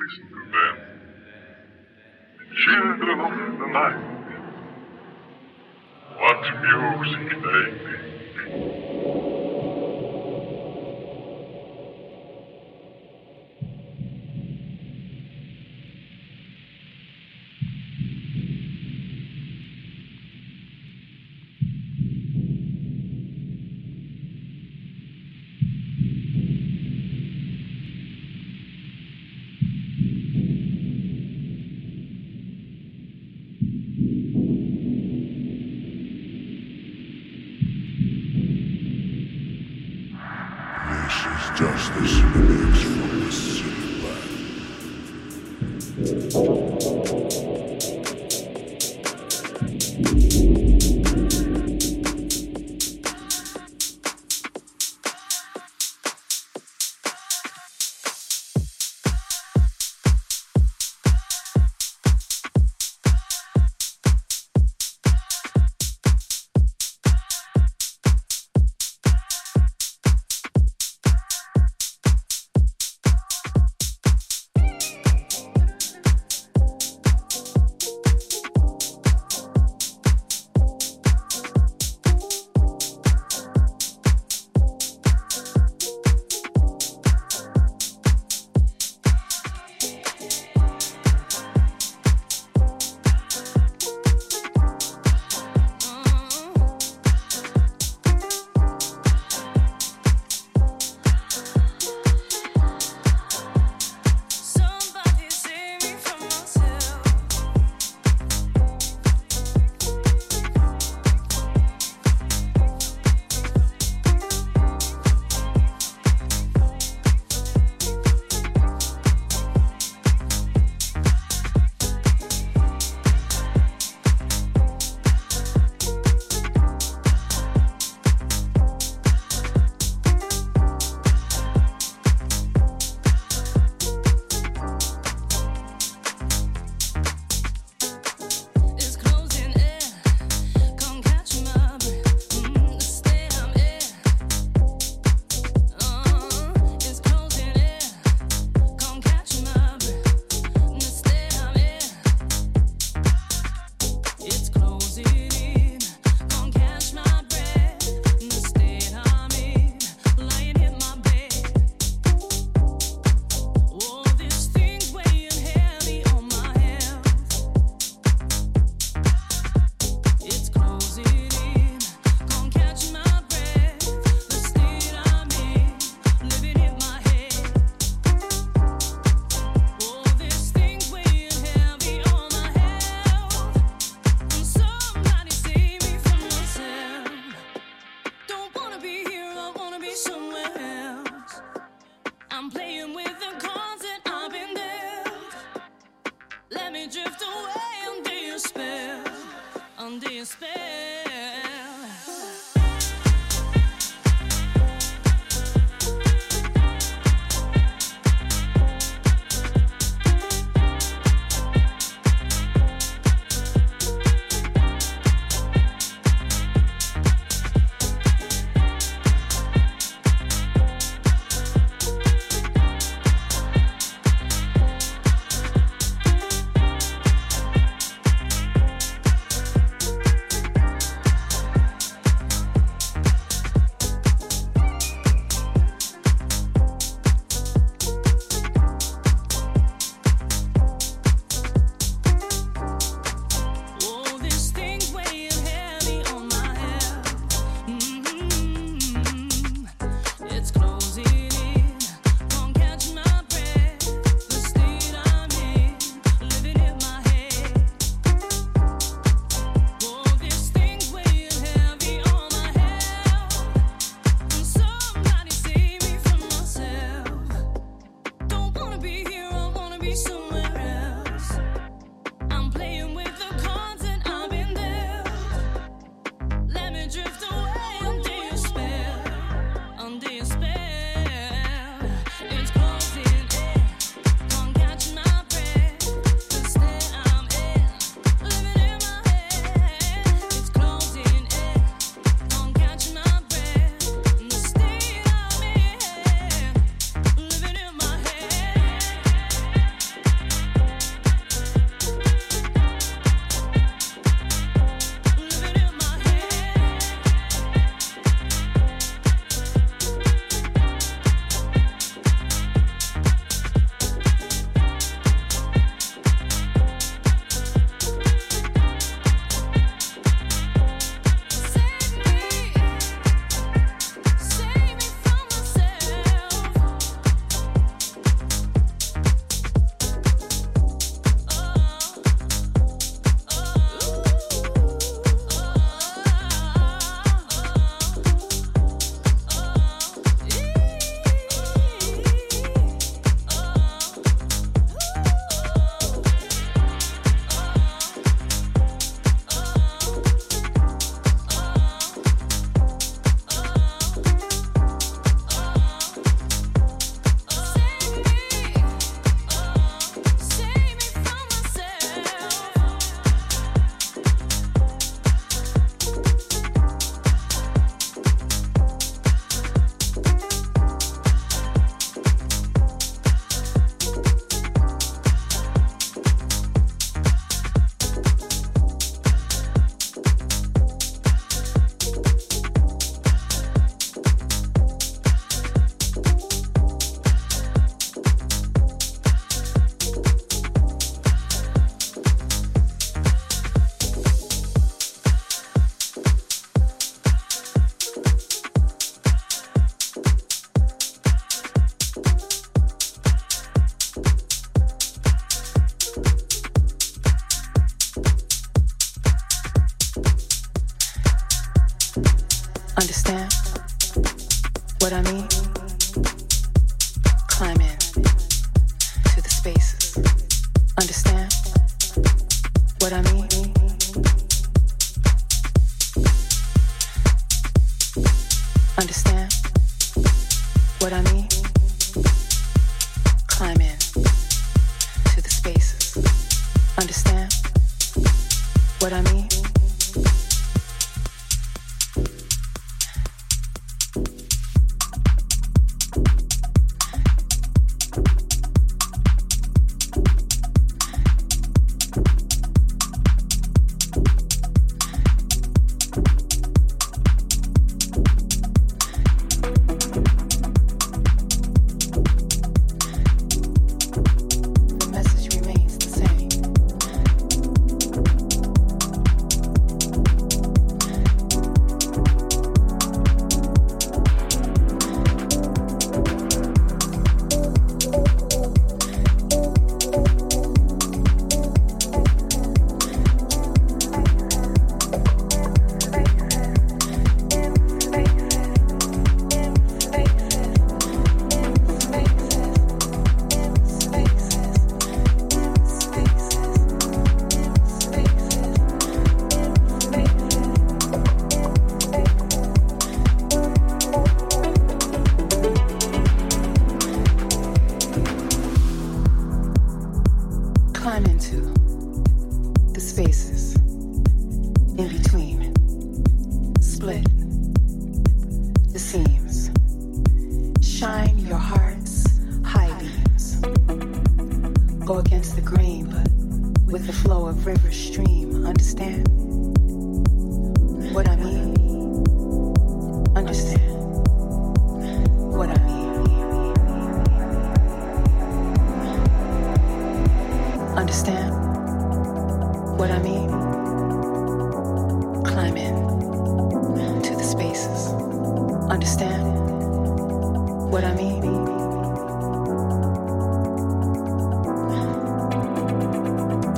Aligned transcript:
listen 0.00 0.26
to 0.34 0.42
them. 0.52 0.76
Children 2.64 3.20
of 3.20 3.58
the 3.58 3.68
night, 3.72 4.02
what 6.16 6.42
music 6.62 7.28
they 7.42 7.66
make. 7.84 8.71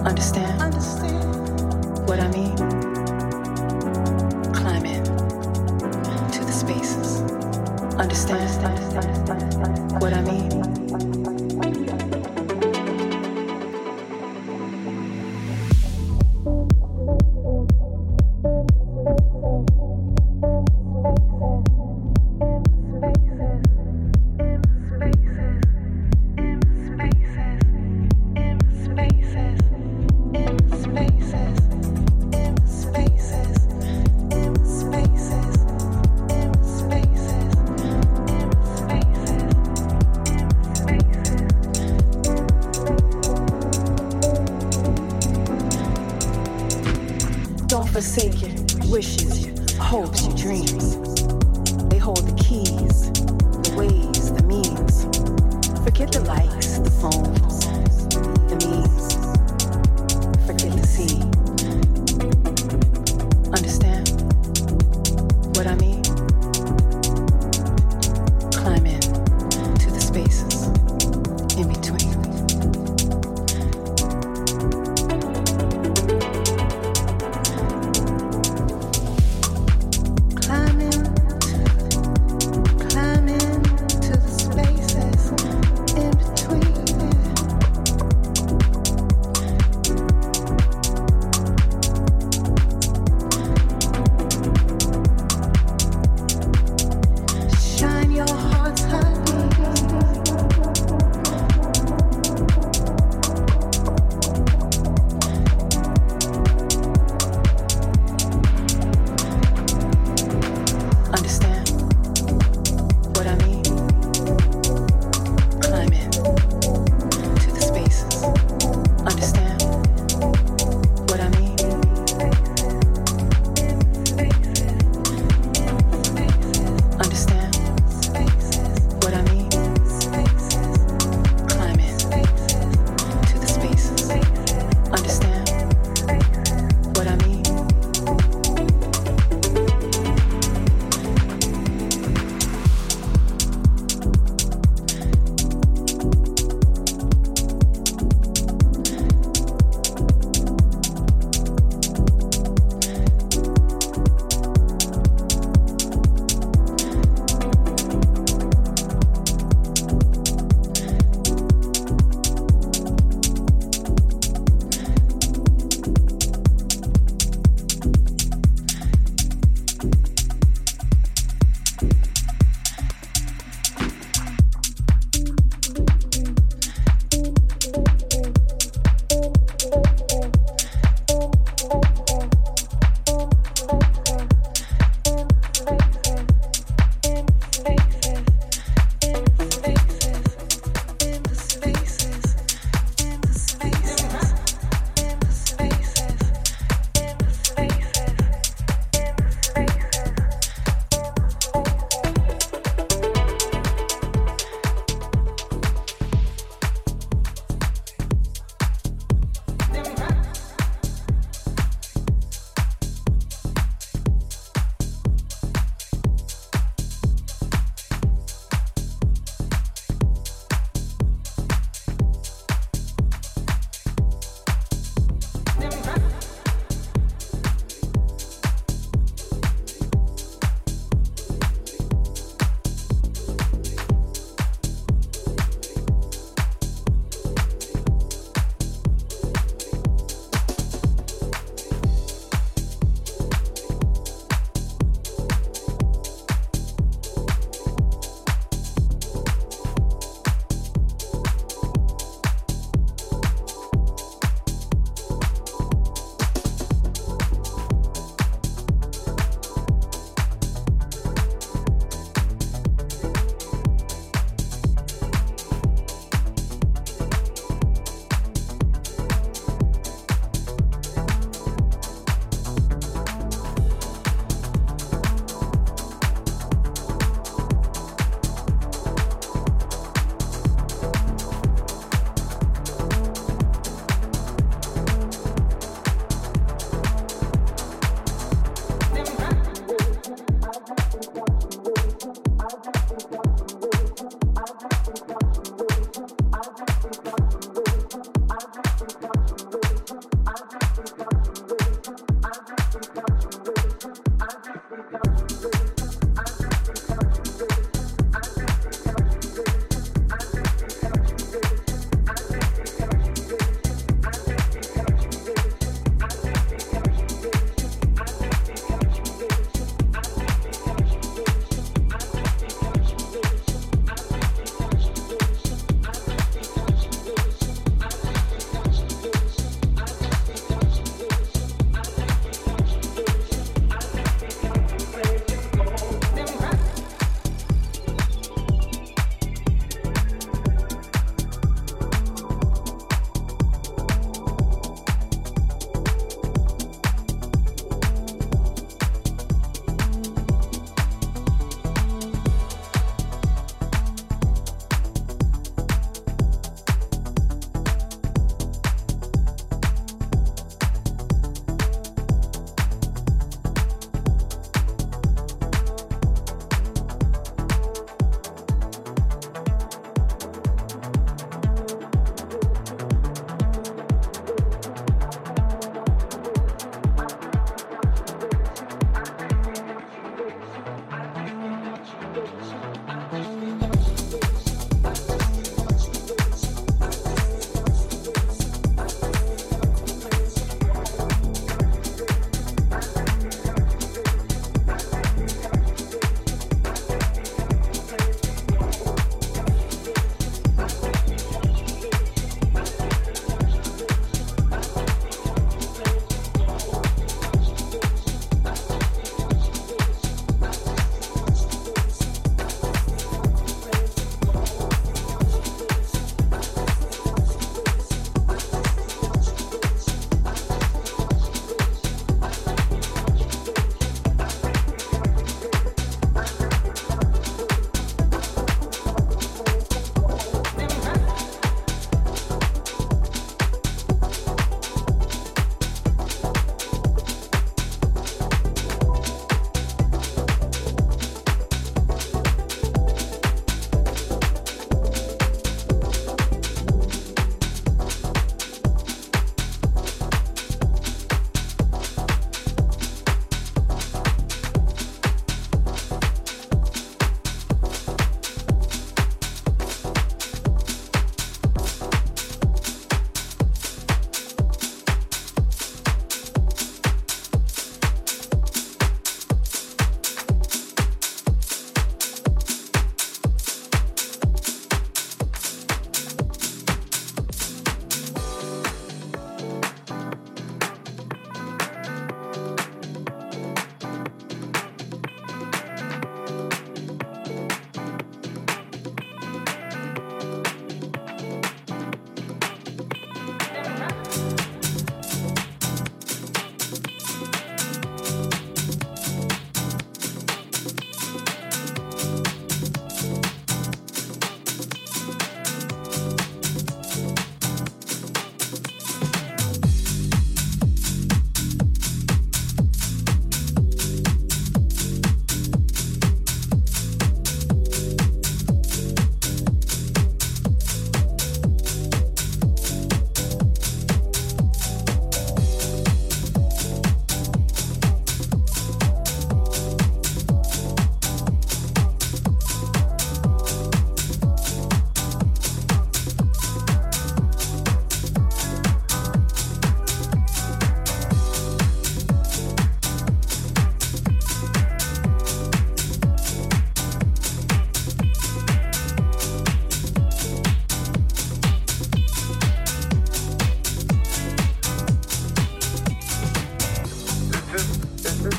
Understand? 0.05 0.61
Understand 0.61 1.04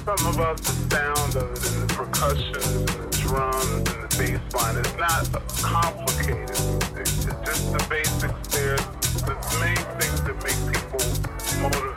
something 0.06 0.36
about 0.36 0.58
the 0.58 0.72
sound 0.94 1.36
of 1.36 1.52
it 1.52 1.72
and 1.72 1.90
the 1.90 1.94
percussion 1.96 2.54
and 2.54 2.88
the 2.88 3.18
drums 3.18 3.90
and 3.90 4.04
the 4.06 4.18
bass 4.20 4.54
line. 4.54 4.78
It's 4.78 4.96
not 5.02 5.26
complicated. 5.64 6.50
It's 6.96 7.26
just 7.26 7.74
the 7.74 7.84
basics 7.90 8.48
there. 8.54 8.78
The 9.26 9.34
main 9.60 9.82
things 9.98 10.22
that 10.22 10.38
make 10.46 10.62
people 10.70 11.02
motivated 11.60 11.95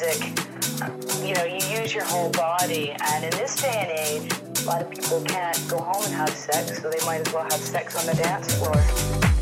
music. 0.00 0.38
You 1.26 1.34
know, 1.34 1.44
you 1.44 1.80
use 1.80 1.94
your 1.94 2.04
whole 2.04 2.30
body, 2.30 2.94
and 3.12 3.24
in 3.24 3.30
this 3.30 3.56
day 3.56 3.72
and 3.74 3.90
age, 3.90 4.62
a 4.62 4.66
lot 4.66 4.82
of 4.82 4.90
people 4.90 5.22
can't 5.22 5.68
go 5.68 5.78
home 5.78 6.04
and 6.04 6.14
have 6.14 6.30
sex, 6.30 6.80
so 6.80 6.90
they 6.90 7.04
might 7.04 7.26
as 7.26 7.32
well 7.32 7.44
have 7.44 7.52
sex 7.54 7.96
on 7.98 8.06
the 8.06 8.14
dance 8.22 8.54
floor. 8.54 9.37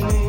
you. 0.00 0.25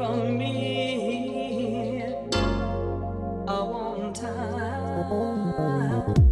From 0.00 0.38
me. 0.38 2.14
A 3.46 3.64
one 3.64 4.14
time. 4.14 6.29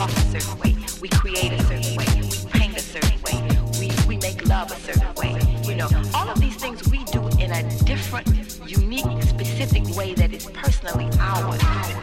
talk 0.00 0.10
a 0.16 0.40
certain 0.40 0.58
way, 0.60 0.76
we 1.02 1.08
create 1.10 1.52
a 1.52 1.62
certain 1.64 1.94
way, 1.94 2.06
we 2.22 2.50
paint 2.58 2.74
a 2.74 2.80
certain 2.80 3.20
way, 3.20 3.36
we, 3.78 3.90
we 4.08 4.16
make 4.16 4.48
love 4.48 4.70
a 4.72 4.76
certain 4.76 5.14
way. 5.14 5.38
You 5.62 5.74
know, 5.74 5.88
all 6.14 6.30
of 6.30 6.40
these 6.40 6.56
things 6.56 6.88
we 6.88 7.04
do 7.04 7.28
in 7.38 7.52
a 7.52 7.62
different, 7.84 8.26
unique, 8.66 9.22
specific 9.22 9.84
way 9.94 10.14
that 10.14 10.32
is 10.32 10.46
personally 10.46 11.10
ours. 11.20 11.99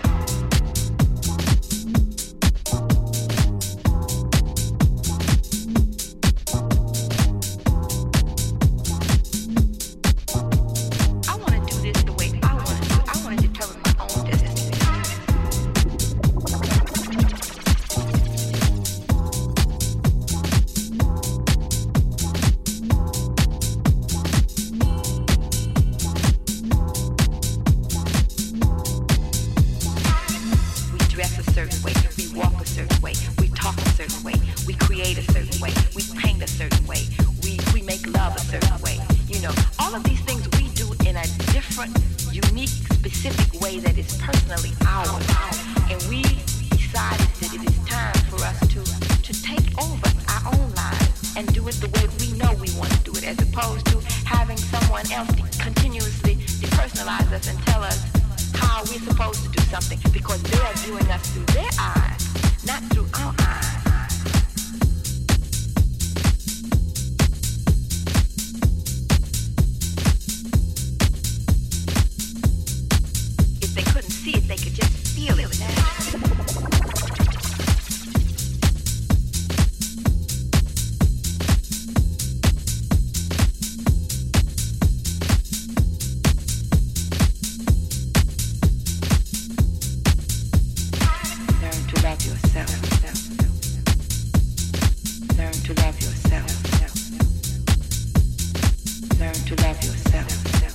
learn 99.27 99.45
to 99.45 99.55
love 99.63 99.83
yourself. 99.83 100.66